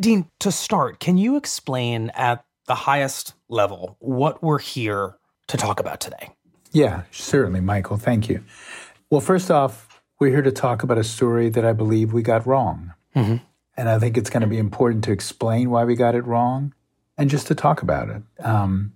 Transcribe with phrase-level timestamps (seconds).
[0.00, 5.78] Dean, to start, can you explain at the highest level what we're here to talk
[5.78, 6.30] about today?
[6.72, 7.98] Yeah, certainly, Michael.
[7.98, 8.42] Thank you.
[9.10, 12.46] Well, first off, we're here to talk about a story that I believe we got
[12.46, 12.94] wrong.
[13.14, 13.44] Mm-hmm.
[13.76, 16.74] And I think it's going to be important to explain why we got it wrong
[17.18, 18.22] and just to talk about it.
[18.42, 18.94] Um,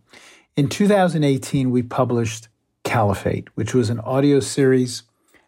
[0.57, 2.49] in 2018, we published
[2.83, 5.03] Caliphate, which was an audio series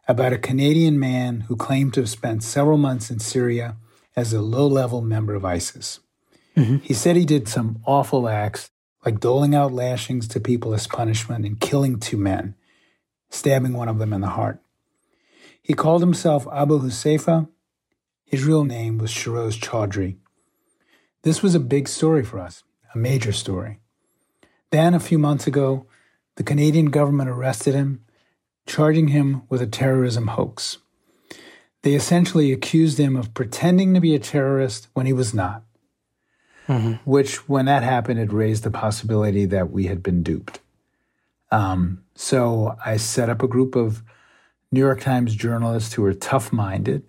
[0.08, 3.76] about a Canadian man who claimed to have spent several months in Syria
[4.16, 6.00] as a low level member of ISIS.
[6.56, 6.76] Mm-hmm.
[6.78, 8.70] He said he did some awful acts,
[9.04, 12.54] like doling out lashings to people as punishment and killing two men,
[13.28, 14.60] stabbing one of them in the heart.
[15.62, 17.48] He called himself Abu Huzaifa.
[18.24, 20.16] His real name was Shehroze Chaudhry.
[21.22, 22.62] This was a big story for us,
[22.94, 23.80] a major story.
[24.70, 25.86] Then, a few months ago,
[26.36, 28.04] the Canadian government arrested him,
[28.66, 30.78] charging him with a terrorism hoax.
[31.86, 35.62] They essentially accused him of pretending to be a terrorist when he was not.
[36.66, 36.94] Mm-hmm.
[37.08, 40.58] Which, when that happened, it raised the possibility that we had been duped.
[41.52, 44.02] Um, so I set up a group of
[44.72, 47.04] New York Times journalists who were tough minded,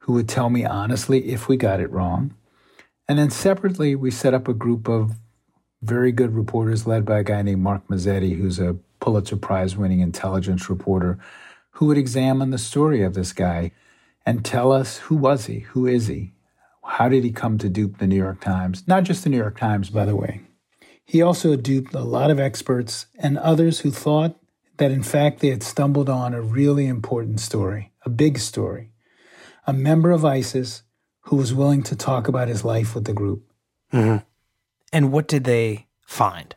[0.00, 2.34] who would tell me honestly if we got it wrong.
[3.08, 5.12] And then separately, we set up a group of
[5.80, 10.00] very good reporters led by a guy named Mark Mazzetti, who's a Pulitzer Prize winning
[10.00, 11.18] intelligence reporter,
[11.70, 13.72] who would examine the story of this guy
[14.24, 15.60] and tell us who was he?
[15.60, 16.32] Who is he?
[16.84, 18.84] How did he come to dupe the New York Times?
[18.86, 20.42] Not just the New York Times, by the way.
[21.04, 24.36] He also duped a lot of experts and others who thought
[24.78, 28.90] that in fact they had stumbled on a really important story, a big story.
[29.66, 30.82] A member of ISIS
[31.26, 33.44] who was willing to talk about his life with the group.
[33.92, 34.24] Mm-hmm.
[34.92, 36.54] And what did they find?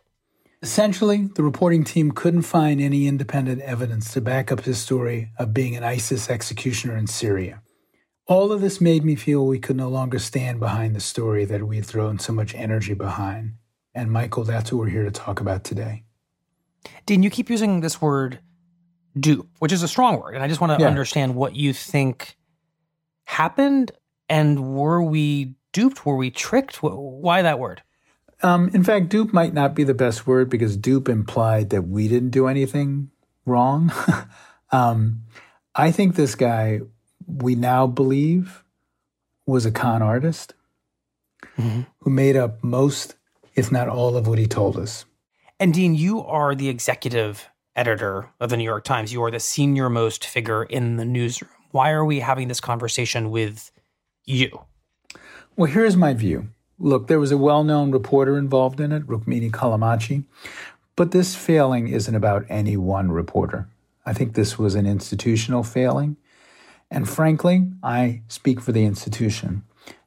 [0.65, 5.53] Essentially, the reporting team couldn't find any independent evidence to back up his story of
[5.53, 7.61] being an ISIS executioner in Syria.
[8.25, 11.67] All of this made me feel we could no longer stand behind the story that
[11.67, 13.53] we had thrown so much energy behind.
[13.93, 16.03] And Michael, that's what we're here to talk about today.
[17.05, 18.39] Dean, you keep using this word
[19.15, 20.33] dupe, which is a strong word.
[20.33, 20.89] And I just want to yeah.
[20.89, 22.37] understand what you think
[23.25, 23.91] happened
[24.27, 26.07] and were we duped?
[26.07, 26.77] Were we tricked?
[26.81, 27.83] Why that word?
[28.45, 32.07] Um, in fact, dupe might not be the best word because dupe implied that we
[32.07, 33.09] didn't do anything
[33.43, 33.91] wrong.
[34.71, 35.23] um,
[35.73, 36.81] I think this guy,
[37.25, 38.63] we now believe,
[39.47, 40.53] was a con artist
[41.57, 41.81] mm-hmm.
[42.01, 43.15] who made up most,
[43.55, 45.05] if not all, of what he told us.
[45.59, 49.11] And Dean, you are the executive editor of the New York Times.
[49.11, 51.49] You are the senior most figure in the newsroom.
[51.71, 53.71] Why are we having this conversation with
[54.23, 54.65] you?
[55.55, 56.49] Well, here's my view.
[56.77, 60.25] Look, there was a well known reporter involved in it, Rukmini Callimachi,
[60.95, 63.67] but this failing isn't about any one reporter.
[64.05, 66.17] I think this was an institutional failing.
[66.91, 69.63] And frankly, I speak for the institution.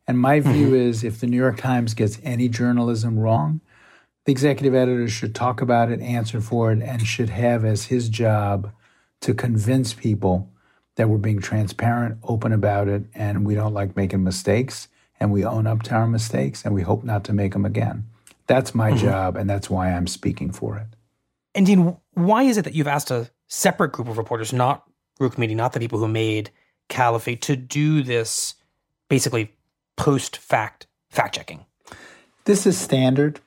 [0.07, 0.75] And my view mm-hmm.
[0.75, 3.61] is if the New York Times gets any journalism wrong,
[4.25, 8.09] the executive editor should talk about it, answer for it, and should have as his
[8.09, 8.71] job
[9.23, 10.51] to convince people
[10.97, 14.89] that we're being transparent, open about it, and we don't like making mistakes
[15.21, 18.05] and we own up to our mistakes and we hope not to make them again.
[18.47, 19.05] That's my mm-hmm.
[19.07, 20.87] job, and that's why I'm speaking for it.
[21.55, 24.85] And Dean, why is it that you've asked a separate group of reporters, not
[25.21, 26.51] Rukmini, not the people who made
[26.89, 28.55] Caliphate, to do this
[29.09, 29.55] basically
[29.97, 31.67] post fact fact checking?
[32.45, 33.41] This is standard.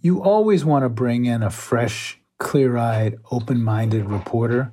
[0.00, 4.72] You always want to bring in a fresh, clear eyed, open minded reporter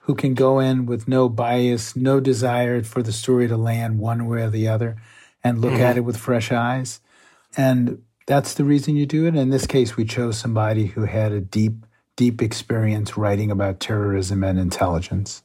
[0.00, 4.26] who can go in with no bias, no desire for the story to land one
[4.26, 4.96] way or the other
[5.48, 5.82] and look mm-hmm.
[5.82, 7.00] at it with fresh eyes.
[7.56, 9.34] And that's the reason you do it.
[9.34, 11.86] In this case, we chose somebody who had a deep,
[12.16, 15.42] deep experience writing about terrorism and intelligence.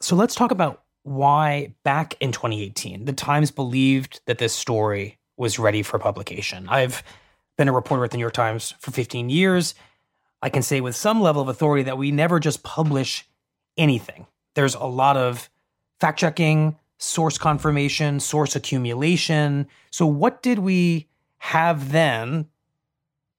[0.00, 5.58] So let's talk about why back in 2018, the Times believed that this story was
[5.58, 6.68] ready for publication.
[6.68, 7.02] I've
[7.56, 9.74] been a reporter at the New York Times for 15 years.
[10.42, 13.26] I can say with some level of authority that we never just publish
[13.78, 14.26] anything.
[14.54, 15.48] There's a lot of
[16.00, 19.66] fact checking, source confirmation, source accumulation.
[19.90, 21.08] So, what did we
[21.38, 22.46] have then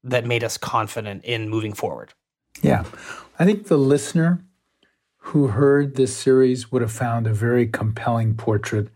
[0.03, 2.13] that made us confident in moving forward?
[2.61, 2.85] Yeah.
[3.39, 4.45] I think the listener
[5.17, 8.89] who heard this series would have found a very compelling portrait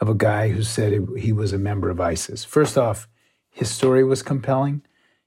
[0.00, 2.44] of a guy who said he was a member of ISIS.
[2.44, 3.08] First off,
[3.50, 4.82] his story was compelling,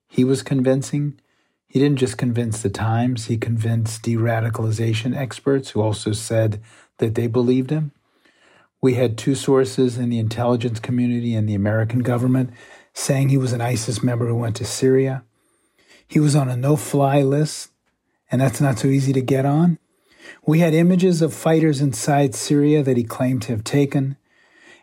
[0.07, 1.19] he was convincing.
[1.67, 6.61] He didn't just convince the Times, he convinced de radicalization experts who also said
[6.97, 7.91] that they believed him.
[8.81, 12.51] We had two sources in the intelligence community and the American government
[12.93, 15.23] saying he was an ISIS member who went to Syria.
[16.07, 17.71] He was on a no fly list,
[18.31, 19.77] and that's not so easy to get on.
[20.45, 24.17] We had images of fighters inside Syria that he claimed to have taken.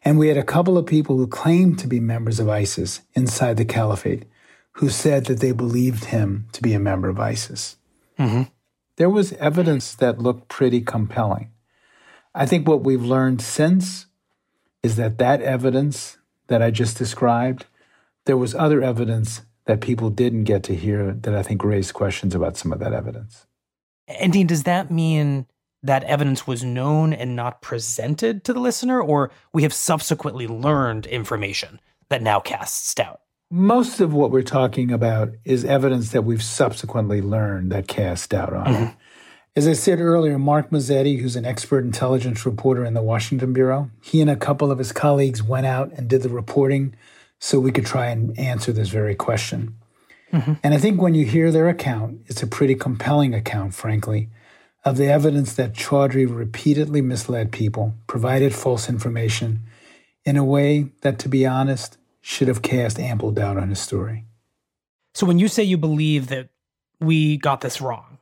[0.05, 3.57] And we had a couple of people who claimed to be members of ISIS inside
[3.57, 4.25] the caliphate
[4.73, 7.77] who said that they believed him to be a member of ISIS.
[8.19, 8.43] Mm-hmm.
[8.97, 11.51] There was evidence that looked pretty compelling.
[12.37, 14.07] I think what we've learned since
[14.83, 16.19] is that that evidence
[16.49, 17.65] that I just described,
[18.27, 22.35] there was other evidence that people didn't get to hear that I think raised questions
[22.35, 23.47] about some of that evidence.
[24.07, 25.47] And Dean, does that mean
[25.83, 31.07] that evidence was known and not presented to the listener, or we have subsequently learned
[31.07, 31.81] information
[32.11, 33.21] that now casts doubt?
[33.51, 38.53] Most of what we're talking about is evidence that we've subsequently learned that casts doubt
[38.53, 38.85] on mm-hmm.
[38.85, 38.95] it.
[39.57, 43.91] As I said earlier, Mark Mazzetti, who's an expert intelligence reporter in the Washington Bureau,
[44.03, 46.95] he and a couple of his colleagues went out and did the reporting
[47.39, 49.75] so we could try and answer this very question.
[50.31, 50.53] Mm-hmm.
[50.63, 54.29] And I think when you hear their account, it's a pretty compelling account, frankly,
[54.85, 59.63] of the evidence that Chaudhry repeatedly misled people, provided false information
[60.27, 64.27] in a way that, to be honest, should have cast ample doubt on his story.
[65.15, 66.51] So when you say you believe that
[67.01, 68.16] we got this wrong,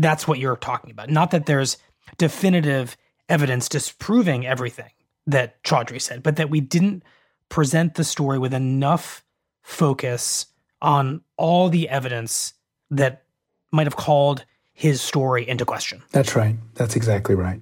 [0.00, 1.10] that's what you're talking about.
[1.10, 1.76] Not that there's
[2.18, 2.96] definitive
[3.28, 4.90] evidence disproving everything
[5.26, 7.02] that Chaudhry said, but that we didn't
[7.48, 9.22] present the story with enough
[9.62, 10.46] focus
[10.82, 12.54] on all the evidence
[12.90, 13.24] that
[13.70, 16.02] might have called his story into question.
[16.10, 16.56] That's right.
[16.74, 17.60] That's exactly right.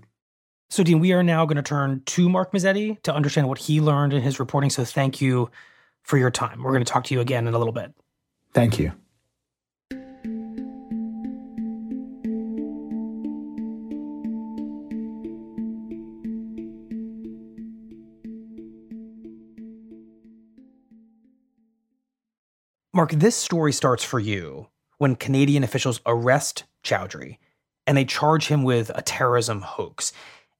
[0.70, 3.80] So, Dean, we are now going to turn to Mark Mazzetti to understand what he
[3.80, 4.70] learned in his reporting.
[4.70, 5.50] So, thank you
[6.02, 6.62] for your time.
[6.62, 7.92] We're going to talk to you again in a little bit.
[8.52, 8.92] Thank you.
[22.98, 24.66] Mark, this story starts for you
[24.96, 27.38] when Canadian officials arrest Chaudhry
[27.86, 30.12] and they charge him with a terrorism hoax.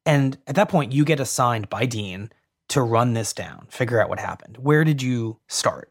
[0.06, 2.30] And at that point, you get assigned by Dean
[2.68, 4.56] to run this down, figure out what happened.
[4.56, 5.90] Where did you start?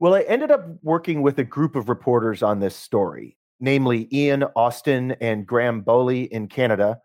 [0.00, 4.44] Well, I ended up working with a group of reporters on this story, namely Ian
[4.56, 7.02] Austen and Graham Bowley in Canada,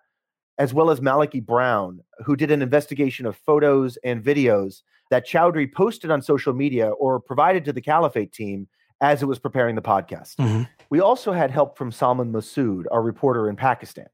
[0.58, 5.72] as well as Malachy Browne, who did an investigation of photos and videos that Chaudhry
[5.72, 8.68] posted on social media or provided to the Caliphate team
[9.02, 10.36] as it was preparing the podcast.
[10.36, 10.64] Mm-hmm.
[10.90, 14.08] We also had help from Salman Masood, our reporter in Pakistan.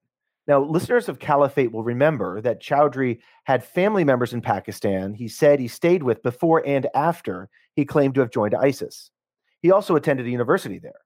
[0.47, 5.59] Now, listeners of Caliphate will remember that Chaudhry had family members in Pakistan he said
[5.59, 9.09] he stayed with before and after he claimed to have joined ISIS.
[9.61, 11.01] He also attended a university there.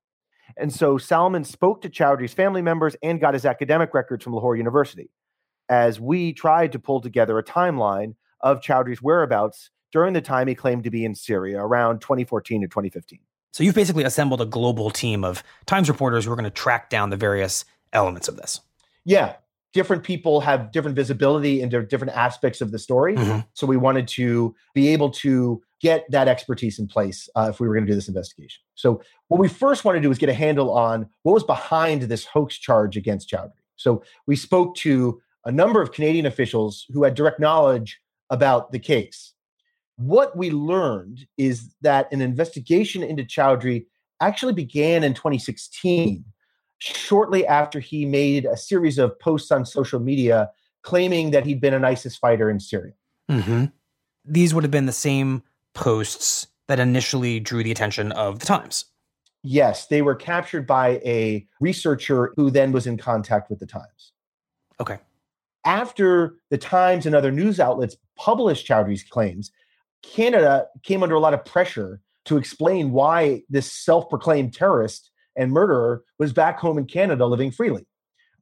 [0.57, 4.57] And so Salman spoke to Chaudhry's family members and got his academic records from Lahore
[4.57, 5.09] University
[5.69, 10.55] as we tried to pull together a timeline of Chaudhry's whereabouts during the time he
[10.55, 13.19] claimed to be in Syria around 2014 to 2015.
[13.51, 16.89] So you've basically assembled a global team of Times reporters who are going to track
[16.89, 18.61] down the various elements of this.
[19.05, 19.35] Yeah.
[19.73, 23.15] Different people have different visibility into different aspects of the story.
[23.15, 23.41] Mm-hmm.
[23.53, 27.67] So we wanted to be able to get that expertise in place uh, if we
[27.67, 28.61] were going to do this investigation.
[28.75, 32.03] So what we first wanted to do was get a handle on what was behind
[32.03, 33.51] this hoax charge against Chaudhry.
[33.75, 38.79] So we spoke to a number of Canadian officials who had direct knowledge about the
[38.79, 39.33] case
[39.99, 43.85] what we learned is that an investigation into Chaudhry
[44.21, 46.23] actually began in 2016,
[46.77, 50.49] shortly after he made a series of posts on social media
[50.83, 52.93] claiming that he'd been an ISIS fighter in Syria.
[53.29, 53.65] Mm-hmm.
[54.23, 55.43] These would have been the same
[55.73, 58.85] posts that initially drew the attention of the Times.
[59.43, 64.13] Yes, they were captured by a researcher who then was in contact with the Times.
[64.79, 64.99] Okay.
[65.65, 69.51] After the Times and other news outlets published Chaudhry's claims,
[70.03, 75.51] Canada came under a lot of pressure to explain why this self proclaimed terrorist and
[75.51, 77.85] murderer was back home in Canada living freely.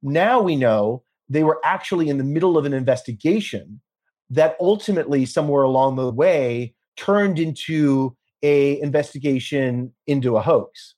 [0.02, 3.82] Now we know they were actually in the middle of an investigation
[4.30, 10.96] that ultimately, somewhere along the way, turned into a investigation into a hoax.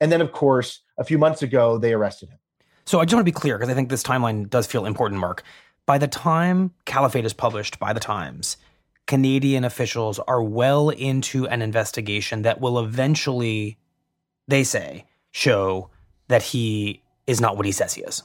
[0.00, 2.38] And then, of course, a few months ago, they arrested him.
[2.86, 5.20] So I just want to be clear because I think this timeline does feel important,
[5.20, 5.42] Mark.
[5.86, 8.56] By the time Caliphate is published by the Times,
[9.10, 13.76] Canadian officials are well into an investigation that will eventually,
[14.46, 15.90] they say, show
[16.28, 18.22] that he is not what he says he is.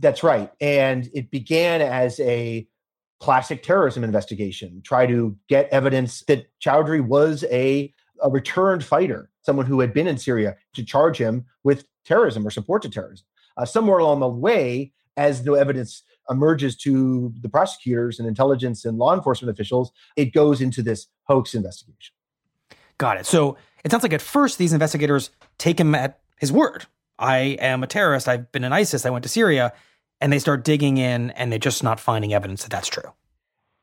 [0.00, 0.50] That's right.
[0.60, 2.66] And it began as a
[3.20, 9.66] classic terrorism investigation, try to get evidence that Chaudhry was a, a returned fighter, someone
[9.66, 13.26] who had been in Syria, to charge him with terrorism or support to terrorism.
[13.56, 18.98] Uh, somewhere along the way, as no evidence emerges to the prosecutors and intelligence and
[18.98, 22.14] law enforcement officials, it goes into this hoax investigation.
[22.98, 23.26] Got it.
[23.26, 26.86] So it sounds like at first these investigators take him at his word.
[27.18, 28.28] I am a terrorist.
[28.28, 29.04] I've been in ISIS.
[29.04, 29.72] I went to Syria.
[30.20, 33.12] And they start digging in and they're just not finding evidence that that's true.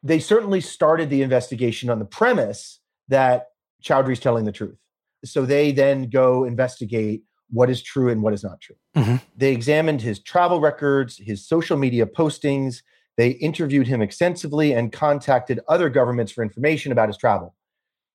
[0.04, 2.80] they certainly started the investigation on the premise
[3.10, 3.48] that
[3.84, 4.78] Chaudhry's telling the truth.
[5.24, 8.76] So they then go investigate what is true and what is not true.
[8.96, 9.18] Mm-hmm.
[9.36, 12.82] They examined his travel records, his social media postings.
[13.18, 17.56] They interviewed him extensively and contacted other governments for information about his travel.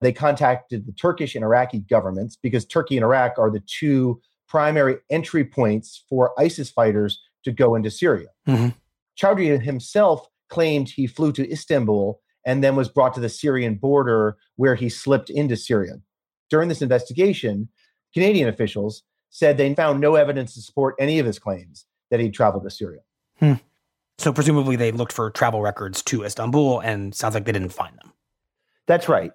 [0.00, 4.96] They contacted the Turkish and Iraqi governments because Turkey and Iraq are the two primary
[5.10, 8.28] entry points for ISIS fighters to go into Syria.
[8.48, 8.68] Mm-hmm.
[9.18, 14.36] Chaudhry himself claimed he flew to Istanbul and then was brought to the Syrian border
[14.56, 15.94] where he slipped into Syria.
[16.48, 17.68] During this investigation,
[18.14, 19.02] Canadian officials
[19.36, 22.70] said they found no evidence to support any of his claims that he traveled to
[22.70, 23.00] Syria.
[23.38, 23.54] Hmm.
[24.16, 27.94] So presumably they looked for travel records to Istanbul and sounds like they didn't find
[27.98, 28.14] them.
[28.86, 29.32] That's right.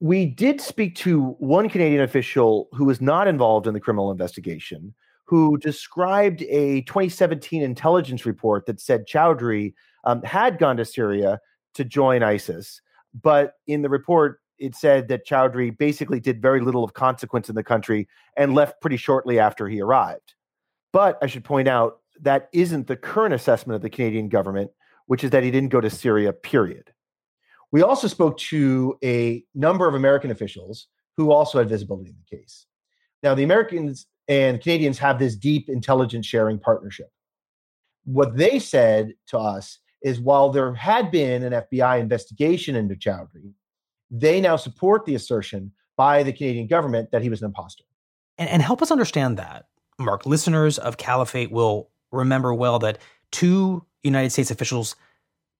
[0.00, 4.94] We did speak to one Canadian official who was not involved in the criminal investigation,
[5.26, 9.74] who described a 2017 intelligence report that said Chaudhry
[10.04, 11.40] um, had gone to Syria
[11.74, 12.80] to join ISIS.
[13.22, 17.54] But in the report, it said that Chaudhry basically did very little of consequence in
[17.54, 20.34] the country and left pretty shortly after he arrived.
[20.92, 24.70] But I should point out that isn't the current assessment of the Canadian government,
[25.06, 26.92] which is that he didn't go to Syria, period.
[27.72, 32.36] We also spoke to a number of American officials who also had visibility in the
[32.36, 32.66] case.
[33.22, 37.10] Now, the Americans and Canadians have this deep intelligence sharing partnership.
[38.04, 43.52] What they said to us is while there had been an FBI investigation into Chaudhry,
[44.10, 47.84] they now support the assertion by the Canadian government that he was an imposter.
[48.38, 49.66] And, and help us understand that,
[49.98, 50.26] Mark.
[50.26, 52.98] Listeners of Caliphate will remember well that
[53.30, 54.96] two United States officials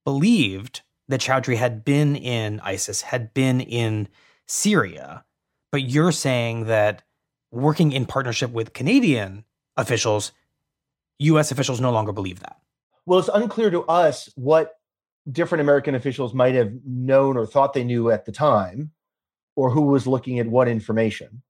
[0.05, 4.09] believed that Chaudhry had been in ISIS, had been in
[4.47, 5.25] Syria,
[5.71, 7.03] but you're saying that
[7.51, 9.45] working in partnership with Canadian
[9.77, 10.33] officials,
[11.19, 12.61] US officials no longer believe that.
[13.07, 14.80] Well, it's unclear to us what
[15.31, 18.91] different American officials might have known or thought they knew at the time,
[19.57, 21.43] or who was looking at what information,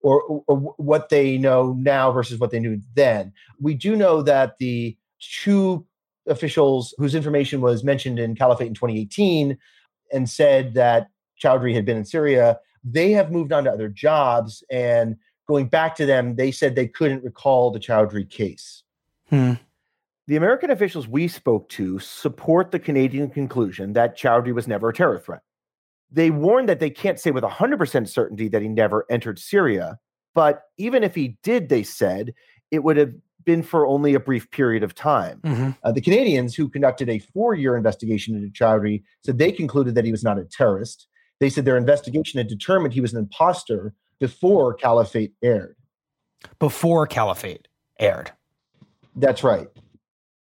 [0.00, 3.32] or, or what they know now versus what they knew then.
[3.60, 5.86] We do know that the two
[6.26, 9.58] officials whose information was mentioned in Caliphate in 2018
[10.12, 11.08] and said that
[11.42, 15.16] Chaudhry had been in Syria, they have moved on to other jobs and
[15.46, 18.82] going back to them, they said they couldn't recall the Chaudhry case.
[19.30, 19.54] Hmm.
[20.28, 24.92] The American officials we spoke to support the Canadian conclusion that Chaudhry was never a
[24.92, 25.40] terror threat.
[26.10, 29.98] They warn that they can't say with 100% certainty that he never entered Syria,
[30.34, 32.34] but even if he did, they said,
[32.70, 33.14] it would have
[33.46, 35.40] been for only a brief period of time.
[35.44, 35.70] Mm-hmm.
[35.82, 40.04] Uh, the Canadians, who conducted a four year investigation into Chaudhry, said they concluded that
[40.04, 41.08] he was not a terrorist.
[41.40, 45.76] They said their investigation had determined he was an imposter before Caliphate aired.
[46.58, 47.66] Before Caliphate
[47.98, 48.32] aired.
[49.16, 49.68] That's right.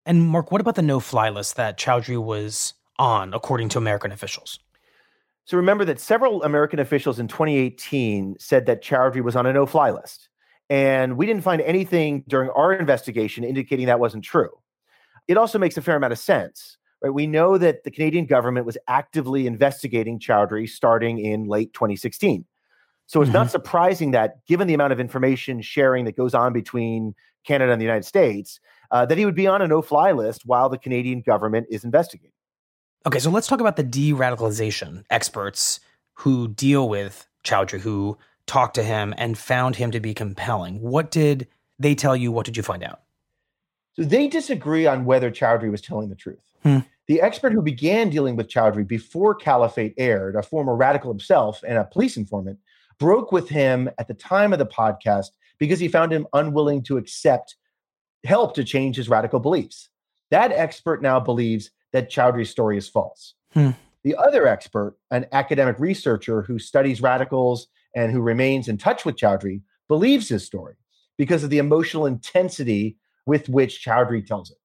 [0.05, 4.13] And Mark, what about the no fly list that Chaudhry was on, according to American
[4.13, 4.59] officials?
[5.45, 9.67] So remember that several American officials in 2018 said that Chaudhry was on a no
[9.67, 10.29] fly list.
[10.71, 14.51] And we didn't find anything during our investigation indicating that wasn't true.
[15.29, 16.79] It also makes a fair amount of sense.
[17.03, 17.13] Right?
[17.13, 22.45] We know that the Canadian government was actively investigating Chaudhry starting in late 2016.
[23.07, 23.35] So it's mm-hmm.
[23.35, 27.81] not surprising that, given the amount of information sharing that goes on between Canada and
[27.81, 28.61] the United States,
[28.93, 31.83] uh, that he would be on a no fly list while the Canadian government is
[31.83, 32.31] investigating.
[33.05, 35.81] Okay, so let's talk about the de radicalization experts
[36.15, 40.81] who deal with Chaudhry, who talked to him and found him to be compelling.
[40.81, 42.31] What did they tell you?
[42.31, 43.01] What did you find out?
[43.95, 46.45] So they disagree on whether Chaudhry was telling the truth.
[46.63, 46.79] Hmm.
[47.09, 51.77] The expert who began dealing with Chaudhry before Caliphate aired, a former radical himself and
[51.77, 52.59] a police informant,
[52.99, 56.99] broke with him at the time of the podcast because he found him unwilling to
[56.99, 57.57] accept
[58.25, 59.89] help to change his radical beliefs.
[60.31, 63.35] That expert now believes that Chaudhry's story is false.
[63.53, 63.71] Hmm.
[64.05, 69.17] The other expert, an academic researcher who studies radicals and who remains in touch with
[69.17, 70.75] Chaudhry, believes his story
[71.19, 74.57] because of the emotional intensity with which Chaudhry tells it.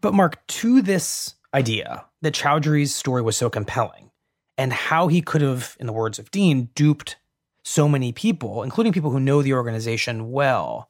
[0.00, 4.10] But, Mark, to this idea that Chaudhry's story was so compelling
[4.56, 7.16] and how he could have, in the words of Dean, duped
[7.62, 10.89] so many people, including people who know the organization well.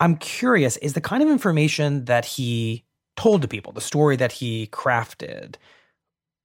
[0.00, 2.84] I'm curious is the kind of information that he
[3.16, 5.56] told to people, the story that he crafted,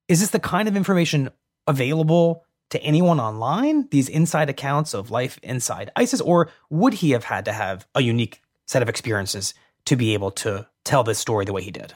[0.08, 1.30] is this the kind of information
[1.68, 7.26] available to anyone online, these inside accounts of life inside ISIS, or would he have
[7.26, 9.54] had to have a unique set of experiences
[9.86, 11.94] to be able to tell this story the way he did?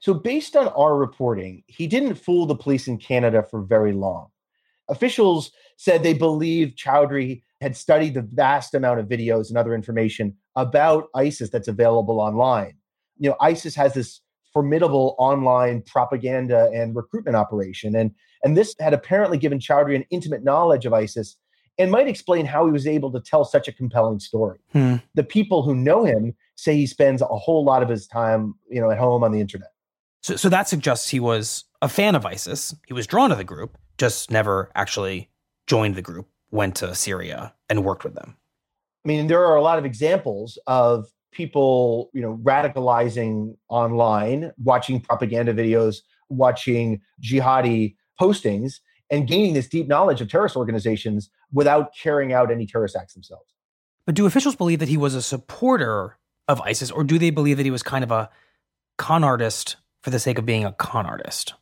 [0.00, 4.28] So, based on our reporting, he didn't fool the police in Canada for very long.
[4.88, 10.36] Officials said they believed Chaudhry had studied the vast amount of videos and other information
[10.56, 12.74] about ISIS that's available online.
[13.18, 14.20] You know, ISIS has this
[14.52, 17.94] formidable online propaganda and recruitment operation.
[17.94, 21.36] And, and this had apparently given Chaudhry an intimate knowledge of ISIS
[21.78, 24.58] and might explain how he was able to tell such a compelling story.
[24.72, 24.96] Hmm.
[25.14, 28.80] The people who know him say he spends a whole lot of his time, you
[28.80, 29.68] know, at home on the internet.
[30.22, 32.74] So, so that suggests he was a fan of ISIS.
[32.86, 35.30] He was drawn to the group, just never actually
[35.66, 38.36] joined the group, went to Syria and worked with them.
[39.04, 45.00] I mean, there are a lot of examples of people, you know, radicalizing online, watching
[45.00, 52.32] propaganda videos, watching jihadi postings, and gaining this deep knowledge of terrorist organizations without carrying
[52.32, 53.54] out any terrorist acts themselves.
[54.04, 57.56] But do officials believe that he was a supporter of ISIS, or do they believe
[57.58, 58.30] that he was kind of a
[58.96, 61.54] con artist for the sake of being a con artist?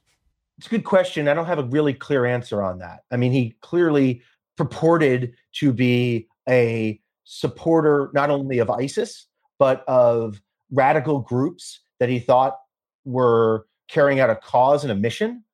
[0.58, 1.28] It's a good question.
[1.28, 3.00] I don't have a really clear answer on that.
[3.10, 4.22] I mean, he clearly
[4.56, 9.26] purported to be a supporter not only of ISIS,
[9.58, 12.56] but of radical groups that he thought
[13.04, 15.44] were carrying out a cause and a mission.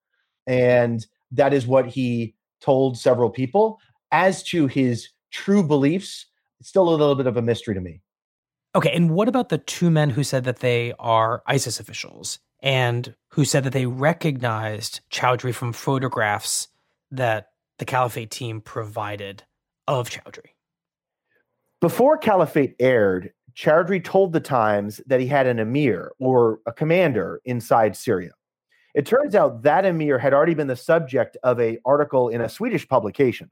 [0.47, 3.81] And that is what he told several people.
[4.13, 6.27] As to his true beliefs,
[6.61, 8.01] it's still a little bit of a mystery to me.
[8.75, 13.15] Okay, and what about the two men who said that they are ISIS officials and
[13.31, 16.69] who said that they recognized Chaudhry from photographs
[17.11, 19.43] that the Caliphate team provided
[19.89, 20.51] of Chaudhry?
[21.81, 27.41] Before Caliphate aired, Chaudhry told the Times that he had an emir or a commander
[27.45, 28.31] inside Syria.
[28.95, 32.49] It turns out that emir had already been the subject of a article in a
[32.49, 33.51] Swedish publication.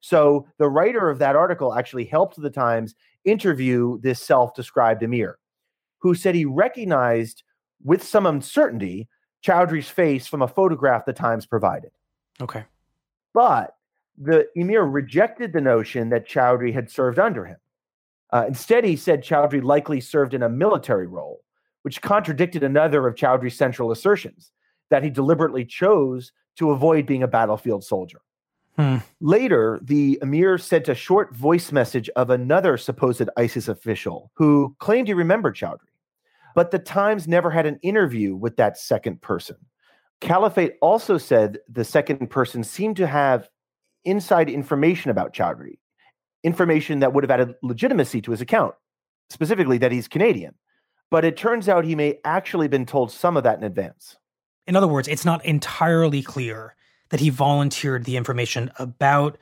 [0.00, 5.38] So the writer of that article actually helped the Times interview this self-described emir,
[5.98, 7.44] who said he recognized
[7.84, 9.08] with some uncertainty
[9.44, 11.90] Chaudhry's face from a photograph the Times provided.
[12.40, 12.64] Okay.
[13.32, 13.76] But
[14.18, 17.56] the emir rejected the notion that Chaudhry had served under him.
[18.32, 21.40] Uh, instead, he said Chaudhry likely served in a military role,
[21.82, 24.52] which contradicted another of Chaudhry's central assertions
[24.90, 28.20] that he deliberately chose to avoid being a battlefield soldier.
[28.76, 28.98] Hmm.
[29.20, 35.08] Later, the emir sent a short voice message of another supposed ISIS official who claimed
[35.08, 35.89] he remembered Chaudhry.
[36.54, 39.56] But the Times never had an interview with that second person.
[40.20, 43.48] Caliphate also said the second person seemed to have
[44.04, 45.78] inside information about Chaudhry,
[46.42, 48.74] information that would have added legitimacy to his account,
[49.30, 50.54] specifically that he's Canadian.
[51.10, 54.16] But it turns out he may actually been told some of that in advance.
[54.66, 56.76] In other words, it's not entirely clear
[57.08, 59.38] that he volunteered the information about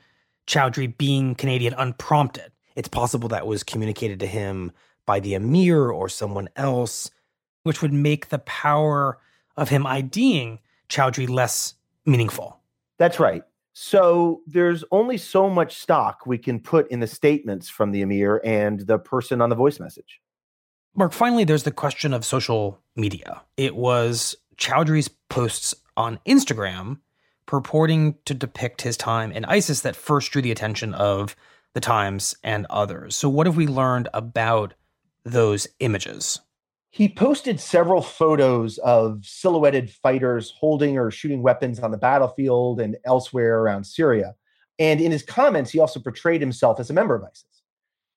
[0.47, 2.51] Chaudhry being Canadian unprompted.
[2.75, 4.71] It's possible that was communicated to him
[5.09, 7.09] by the emir or someone else,
[7.63, 9.17] which would make the power
[9.57, 11.73] of him IDing Chaudhry less
[12.05, 12.59] meaningful.
[12.99, 13.41] That's right.
[13.73, 18.39] So there's only so much stock we can put in the statements from the emir
[18.45, 20.21] and the person on the voice message.
[20.95, 23.41] Mark, finally, there's the question of social media.
[23.57, 26.99] It was Chaudhry's posts on Instagram
[27.47, 31.35] purporting to depict his time in ISIS that first drew the attention of
[31.73, 33.15] the Times and others.
[33.15, 34.75] So, what have we learned about
[35.25, 36.39] those images?
[36.91, 42.97] He posted several photos of silhouetted fighters holding or shooting weapons on the battlefield and
[43.05, 44.33] elsewhere around Syria.
[44.79, 47.45] And in his comments, he also portrayed himself as a member of ISIS.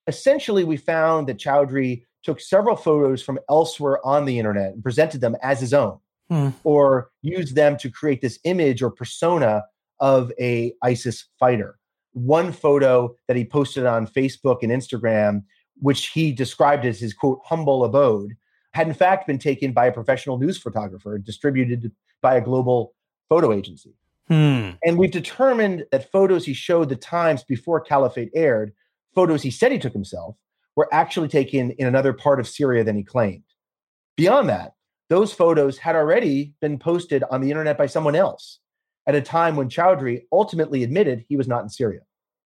[0.06, 5.20] Essentially, we found that Chaudhry took several photos from elsewhere on the internet and presented
[5.20, 6.50] them as his own hmm.
[6.64, 9.64] or used them to create this image or persona
[10.00, 11.78] of a ISIS fighter.
[12.12, 15.44] One photo that he posted on Facebook and Instagram,
[15.80, 18.36] which he described as his quote humble abode,
[18.72, 22.94] had in fact been taken by a professional news photographer and distributed by a global
[23.28, 23.94] photo agency.
[24.28, 24.70] Hmm.
[24.84, 28.72] And we've determined that photos he showed the Times before Caliphate aired,
[29.14, 30.36] photos he said he took himself,
[30.76, 33.44] were actually taken in another part of Syria than he claimed.
[34.16, 34.74] Beyond that,
[35.10, 38.60] those photos had already been posted on the internet by someone else
[39.06, 42.00] at a time when Chaudhry ultimately admitted he was not in Syria.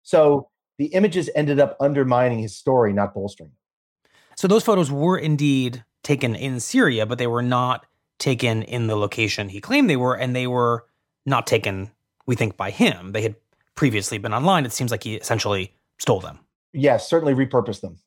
[0.03, 4.09] So the images ended up undermining his story, not bolstering it.
[4.35, 7.85] So those photos were indeed taken in Syria, but they were not
[8.19, 10.85] taken in the location he claimed they were, and they were
[11.25, 11.91] not taken,
[12.25, 13.11] we think, by him.
[13.11, 13.35] They had
[13.75, 14.65] previously been online.
[14.65, 16.39] It seems like he essentially stole them.
[16.73, 17.97] Yes, certainly repurposed them.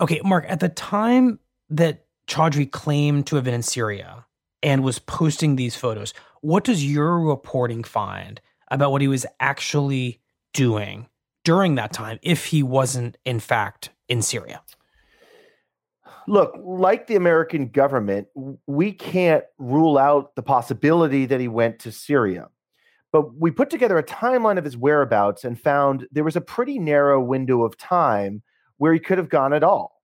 [0.00, 1.38] Okay, Mark, at the time
[1.70, 4.26] that Chaudhry claimed to have been in Syria
[4.62, 6.14] and was posting these photos.
[6.40, 10.20] What does your reporting find about what he was actually
[10.52, 11.08] doing
[11.44, 14.62] during that time if he wasn't, in fact, in Syria?
[16.28, 18.28] Look, like the American government,
[18.66, 22.48] we can't rule out the possibility that he went to Syria.
[23.10, 26.78] But we put together a timeline of his whereabouts and found there was a pretty
[26.78, 28.42] narrow window of time
[28.78, 30.00] where he could have gone at all.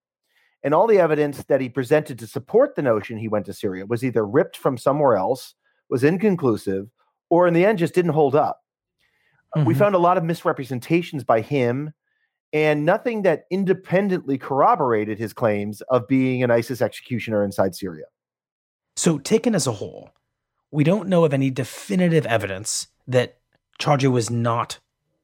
[0.63, 3.87] And all the evidence that he presented to support the notion he went to Syria
[3.87, 5.55] was either ripped from somewhere else,
[5.89, 6.89] was inconclusive,
[7.31, 8.61] or in the end just didn't hold up.
[9.57, 9.67] Mm-hmm.
[9.67, 11.93] We found a lot of misrepresentations by him
[12.53, 18.07] and nothing that independently corroborated his claims of being an ISIS executioner inside Syria.
[18.97, 20.11] So, taken as a whole,
[20.71, 23.39] we don't know of any definitive evidence that
[23.81, 24.79] Chaudhry was not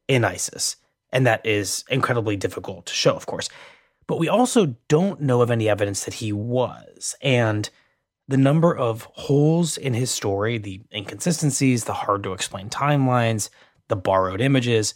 [0.08, 0.76] in ISIS.
[1.12, 3.48] And that is incredibly difficult to show, of course.
[4.06, 7.14] But we also don't know of any evidence that he was.
[7.22, 7.70] And
[8.28, 13.48] the number of holes in his story, the inconsistencies, the hard to explain timelines,
[13.88, 14.94] the borrowed images,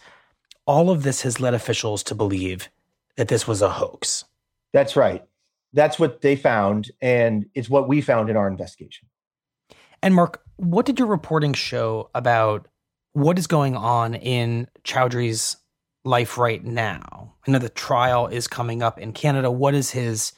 [0.66, 2.68] all of this has led officials to believe
[3.16, 4.24] that this was a hoax.
[4.72, 5.24] That's right.
[5.72, 6.90] That's what they found.
[7.00, 9.08] And it's what we found in our investigation.
[10.02, 12.68] And Mark, what did your reporting show about
[13.12, 15.56] what is going on in Chaudhry's
[16.04, 17.34] life right now?
[17.46, 19.50] I know the trial is coming up in Canada.
[19.50, 20.32] What is his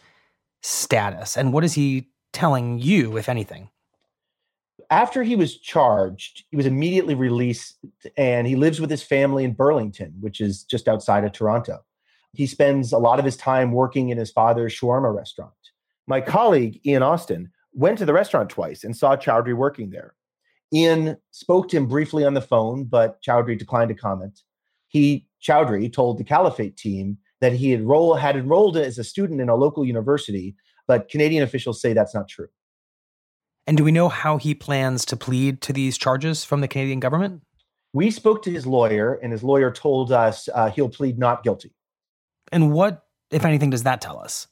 [0.62, 3.70] status and what is he telling you, if anything?
[4.90, 7.78] After he was charged, he was immediately released
[8.16, 11.78] and he lives with his family in Burlington, which is just outside of Toronto.
[12.32, 15.52] He spends a lot of his time working in his father's shawarma restaurant.
[16.08, 20.14] My colleague, Ian Austen, went to the restaurant twice and saw Chaudhry working there.
[20.72, 24.42] Ian spoke to him briefly on the phone, but Chaudhry declined to comment.
[24.88, 29.40] He, Chaudhry, told the Caliphate team that he had, roll, had enrolled as a student
[29.40, 30.56] in a local university,
[30.88, 32.48] but Canadian officials say that's not true.
[33.70, 36.98] And do we know how he plans to plead to these charges from the Canadian
[36.98, 37.42] government?
[37.92, 41.70] We spoke to his lawyer, and his lawyer told us uh, he'll plead not guilty.
[42.50, 44.48] And what, if anything, does that tell us?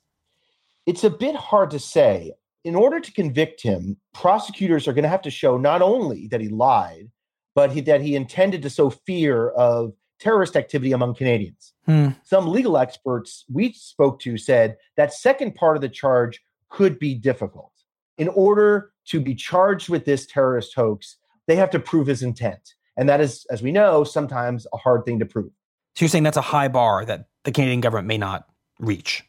[0.86, 2.30] It's a bit hard to say
[2.64, 6.40] in order to convict him, prosecutors are going to have to show not only that
[6.40, 7.10] he lied,
[7.56, 11.74] but he, that he intended to sow fear of terrorist activity among Canadians.
[11.86, 12.10] Hmm.
[12.22, 17.16] Some legal experts we spoke to said that second part of the charge could be
[17.16, 17.72] difficult.
[18.18, 22.74] In order to be charged with this terrorist hoax, they have to prove his intent.
[22.96, 25.50] And that is, as we know, sometimes a hard thing to prove.
[25.94, 28.46] So you're saying that's a high bar that the Canadian government may not
[28.78, 29.24] reach?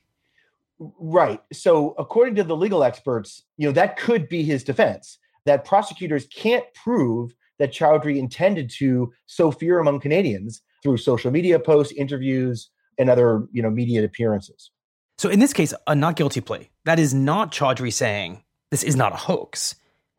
[0.80, 1.42] Right.
[1.52, 6.28] So, according to the legal experts, you know, that could be his defense that prosecutors
[6.28, 12.70] can't prove that Chaudhry intended to sow fear among Canadians through social media posts, interviews,
[12.98, 14.72] and other, you know, media appearances.
[15.18, 18.96] So, in this case, a not guilty plea, that is not Chaudhry saying this is
[18.96, 19.76] not a hoax.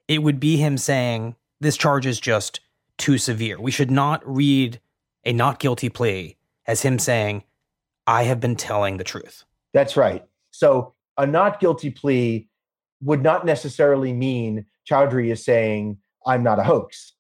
[0.09, 2.61] It would be him saying this charge is just
[2.99, 3.61] too severe.
[3.61, 4.81] We should not read
[5.25, 6.37] a not guilty plea
[6.67, 7.45] as him saying,
[8.07, 9.45] I have been telling the truth.
[9.73, 10.25] That's right.
[10.51, 12.49] So a not guilty plea
[13.03, 17.13] would not necessarily mean Chaudhry is saying, I'm not a hoax.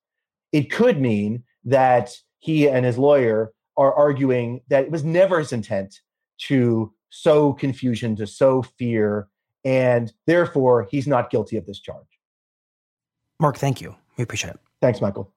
[0.52, 5.52] It could mean that he and his lawyer are arguing that it was never his
[5.52, 6.00] intent
[6.38, 9.28] to sow confusion, to sow fear,
[9.64, 12.06] and therefore he's not guilty of this charge.
[13.38, 13.94] Mark, thank you.
[14.16, 14.60] We appreciate it.
[14.80, 15.32] Thanks, Michael.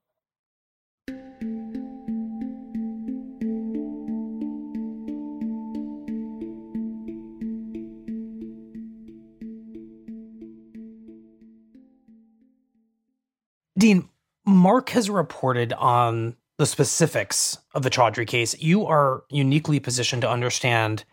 [13.77, 14.07] Dean,
[14.45, 18.57] Mark has reported on the specifics of the Chaudhry case.
[18.61, 21.03] You are uniquely positioned to understand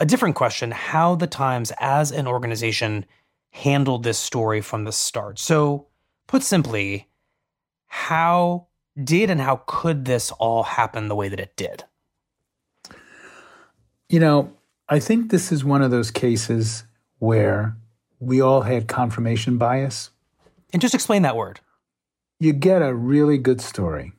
[0.00, 3.06] a different question how the Times as an organization
[3.50, 5.38] handled this story from the start.
[5.38, 5.86] So,
[6.26, 7.08] put simply,
[7.86, 8.66] how
[9.02, 11.84] did and how could this all happen the way that it did?
[14.08, 14.52] You know,
[14.88, 16.84] I think this is one of those cases
[17.18, 17.76] where
[18.18, 20.10] we all had confirmation bias.
[20.72, 21.60] And just explain that word
[22.40, 24.12] you get a really good story.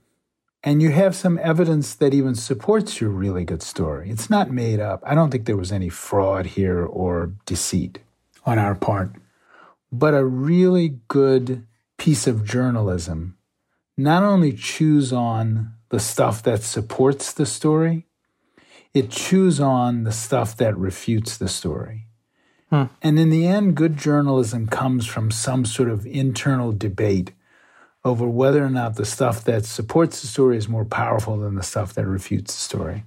[0.63, 4.11] And you have some evidence that even supports your really good story.
[4.11, 5.01] It's not made up.
[5.03, 7.99] I don't think there was any fraud here or deceit
[8.45, 9.11] on our part.
[9.91, 11.65] But a really good
[11.97, 13.37] piece of journalism
[13.97, 18.07] not only chews on the stuff that supports the story,
[18.93, 22.07] it chews on the stuff that refutes the story.
[22.69, 22.85] Hmm.
[23.01, 27.33] And in the end, good journalism comes from some sort of internal debate
[28.03, 31.63] over whether or not the stuff that supports the story is more powerful than the
[31.63, 33.03] stuff that refutes the story.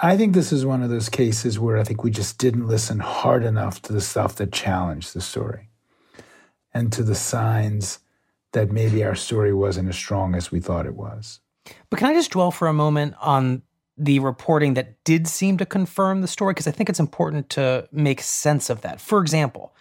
[0.00, 3.00] I think this is one of those cases where I think we just didn't listen
[3.00, 5.68] hard enough to the stuff that challenged the story
[6.72, 7.98] and to the signs
[8.52, 11.40] that maybe our story wasn't as strong as we thought it was.
[11.90, 13.62] But can I just dwell for a moment on
[13.96, 16.54] the reporting that did seem to confirm the story?
[16.54, 19.00] Because I think it's important to make sense of that.
[19.00, 19.74] For example,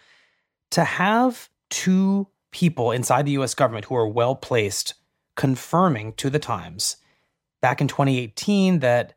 [0.72, 4.94] to have two people inside the US government who are well placed
[5.36, 6.98] confirming to the Times
[7.62, 9.14] back in 2018 that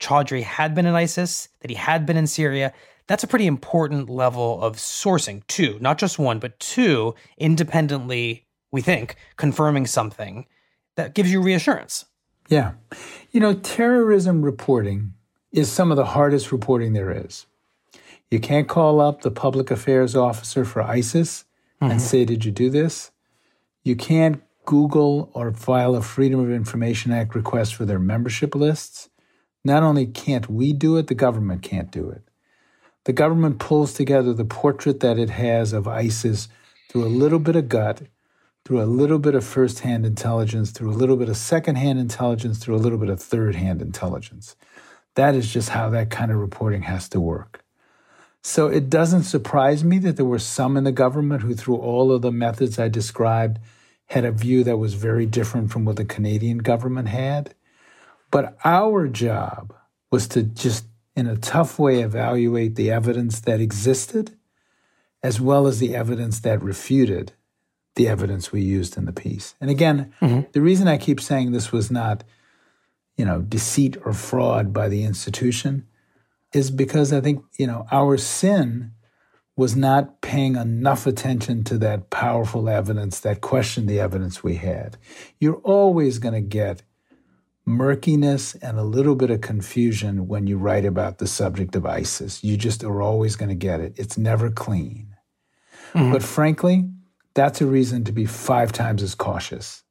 [0.00, 2.72] Chaudhry had been in ISIS, that he had been in Syria.
[3.06, 5.78] That's a pretty important level of sourcing, too.
[5.80, 10.46] Not just one, but two, independently, we think, confirming something
[10.96, 12.06] that gives you reassurance.
[12.48, 12.72] Yeah.
[13.30, 15.14] You know, terrorism reporting
[15.52, 17.46] is some of the hardest reporting there is.
[18.30, 21.44] You can't call up the public affairs officer for ISIS
[21.84, 21.92] mm-hmm.
[21.92, 23.10] and say, Did you do this?
[23.82, 29.10] You can't Google or file a Freedom of Information Act request for their membership lists.
[29.64, 32.22] Not only can't we do it, the government can't do it.
[33.04, 36.48] The government pulls together the portrait that it has of ISIS
[36.88, 38.02] through a little bit of gut,
[38.64, 41.98] through a little bit of first hand intelligence, through a little bit of second hand
[41.98, 44.56] intelligence, through a little bit of third hand intelligence.
[45.16, 47.63] That is just how that kind of reporting has to work.
[48.46, 52.12] So it doesn't surprise me that there were some in the government who, through all
[52.12, 53.58] of the methods I described,
[54.06, 57.54] had a view that was very different from what the Canadian government had.
[58.30, 59.74] But our job
[60.12, 60.84] was to just,
[61.16, 64.36] in a tough way, evaluate the evidence that existed
[65.22, 67.32] as well as the evidence that refuted
[67.94, 69.54] the evidence we used in the piece.
[69.58, 70.50] And again, mm-hmm.
[70.52, 72.24] the reason I keep saying this was not,
[73.16, 75.86] you know, deceit or fraud by the institution
[76.54, 78.92] is because I think, you know, our sin
[79.56, 84.96] was not paying enough attention to that powerful evidence that questioned the evidence we had.
[85.38, 86.82] You're always going to get
[87.64, 92.42] murkiness and a little bit of confusion when you write about the subject of ISIS.
[92.42, 93.94] You just are always going to get it.
[93.96, 95.14] It's never clean.
[95.94, 96.12] Mm-hmm.
[96.12, 96.90] But frankly,
[97.34, 99.82] that's a reason to be five times as cautious.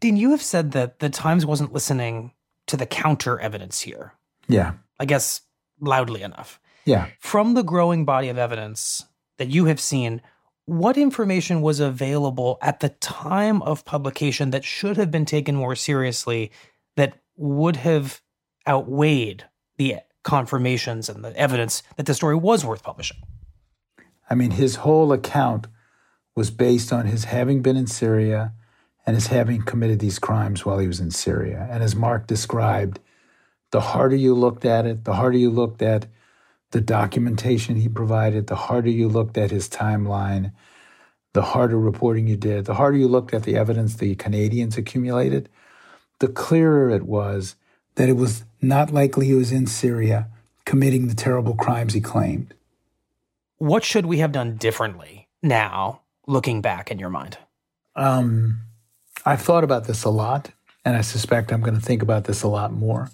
[0.00, 2.32] Dean, you have said that the Times wasn't listening
[2.66, 4.14] to the counter evidence here.
[4.48, 4.72] Yeah.
[4.98, 5.42] I guess
[5.82, 6.58] loudly enough.
[6.84, 7.08] Yeah.
[7.18, 9.04] From the growing body of evidence
[9.38, 10.22] that you have seen,
[10.64, 15.74] what information was available at the time of publication that should have been taken more
[15.74, 16.50] seriously
[16.96, 18.22] that would have
[18.66, 19.44] outweighed
[19.76, 23.18] the confirmations and the evidence that the story was worth publishing?
[24.30, 25.66] I mean, his whole account
[26.34, 28.54] was based on his having been in Syria
[29.04, 31.66] and his having committed these crimes while he was in Syria.
[31.70, 33.00] And as Mark described,
[33.72, 36.06] the harder you looked at it, the harder you looked at
[36.70, 40.52] the documentation he provided, the harder you looked at his timeline,
[41.32, 45.48] the harder reporting you did, the harder you looked at the evidence the Canadians accumulated,
[46.20, 47.56] the clearer it was
[47.96, 50.28] that it was not likely he was in Syria
[50.64, 52.54] committing the terrible crimes he claimed.
[53.56, 57.38] What should we have done differently now looking back in your mind?
[57.96, 58.60] Um,
[59.24, 60.50] I've thought about this a lot,
[60.84, 63.10] and I suspect I'm going to think about this a lot more.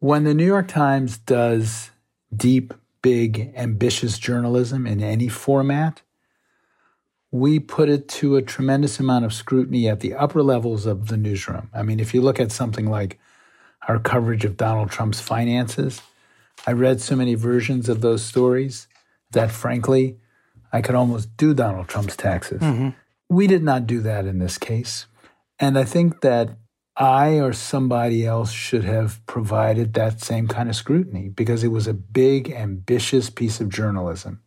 [0.00, 1.90] When the New York Times does
[2.34, 6.02] deep, big, ambitious journalism in any format,
[7.30, 11.16] we put it to a tremendous amount of scrutiny at the upper levels of the
[11.16, 11.68] newsroom.
[11.74, 13.18] I mean, if you look at something like
[13.86, 16.00] our coverage of Donald Trump's finances,
[16.66, 18.88] I read so many versions of those stories
[19.32, 20.18] that frankly,
[20.72, 22.60] I could almost do Donald Trump's taxes.
[22.60, 22.90] Mm-hmm.
[23.28, 25.06] We did not do that in this case.
[25.58, 26.50] And I think that
[26.98, 31.86] I or somebody else should have provided that same kind of scrutiny because it was
[31.86, 34.42] a big, ambitious piece of journalism.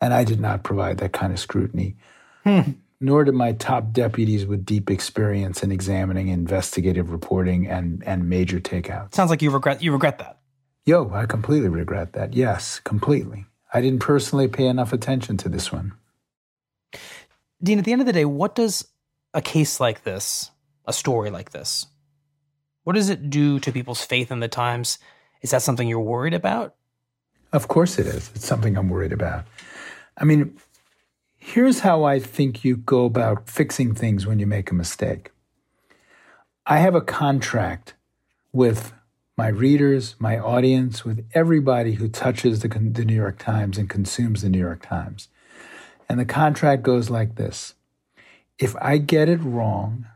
[0.00, 1.96] And I did not provide that kind of scrutiny.
[2.44, 2.60] Hmm.
[3.00, 8.60] Nor did my top deputies with deep experience in examining investigative reporting and, and major
[8.60, 9.14] takeouts.
[9.14, 10.38] Sounds like you regret you regret that.
[10.86, 12.34] Yo, I completely regret that.
[12.34, 13.46] Yes, completely.
[13.72, 15.94] I didn't personally pay enough attention to this one.
[17.62, 18.86] Dean, at the end of the day, what does
[19.32, 20.50] a case like this,
[20.86, 21.86] a story like this,
[22.84, 24.98] what does it do to people's faith in the Times?
[25.42, 26.74] Is that something you're worried about?
[27.52, 28.30] Of course it is.
[28.34, 29.44] It's something I'm worried about.
[30.18, 30.58] I mean,
[31.36, 35.30] here's how I think you go about fixing things when you make a mistake.
[36.66, 37.94] I have a contract
[38.52, 38.92] with
[39.36, 44.42] my readers, my audience, with everybody who touches the, the, New York Times and consumes
[44.42, 45.28] the New York Times.
[46.08, 47.74] And the contract goes like this
[48.58, 50.06] If I get it wrong,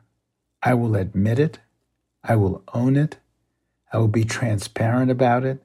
[0.63, 1.59] I will admit it,
[2.25, 3.19] I will own it,
[3.93, 5.63] I will be transparent about it,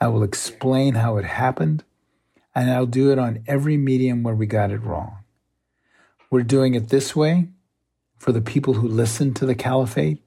[0.00, 1.82] I will explain how it happened,
[2.54, 5.18] and I'll do it on every medium where we got it wrong.
[6.30, 7.48] We're doing it this way
[8.18, 10.22] for the people who listen to the Caliphate.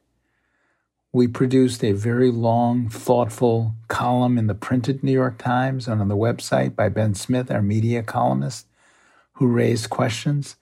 [1.11, 6.07] We produced a very long, thoughtful column in the printed New York Times and on
[6.07, 8.67] the website by Ben Smith, our media columnist,
[9.33, 10.55] who raised questions.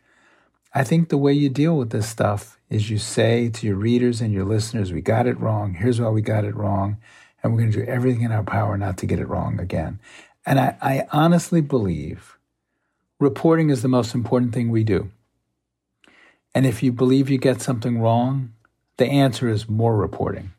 [0.77, 4.19] I think the way you deal with this stuff is you say to your readers
[4.19, 5.73] and your listeners, We got it wrong.
[5.73, 6.97] Here's why we got it wrong.
[7.41, 10.01] And we're going to do everything in our power not to get it wrong again.
[10.45, 12.37] And I, I honestly believe
[13.21, 15.11] reporting is the most important thing we do.
[16.53, 18.51] And if you believe you get something wrong,
[18.97, 20.51] the answer is more reporting.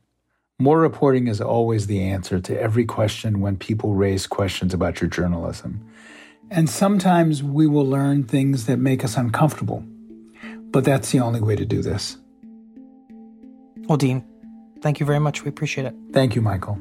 [0.59, 5.11] More reporting is always the answer to every question when people raise questions about your
[5.11, 5.87] journalism.
[6.50, 9.85] And sometimes we will learn things that make us uncomfortable.
[10.77, 12.19] But that's the only way to do this.
[13.89, 14.23] Well, Dean,
[14.83, 15.43] thank you very much.
[15.43, 15.95] We appreciate it.
[16.12, 16.79] Thank you, Michael.